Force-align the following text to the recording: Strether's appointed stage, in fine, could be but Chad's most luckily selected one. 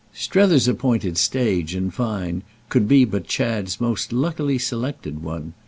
Strether's 0.13 0.67
appointed 0.67 1.15
stage, 1.15 1.75
in 1.75 1.91
fine, 1.91 2.41
could 2.69 2.87
be 2.87 3.05
but 3.05 3.27
Chad's 3.27 3.79
most 3.79 4.11
luckily 4.11 4.57
selected 4.57 5.21
one. 5.21 5.53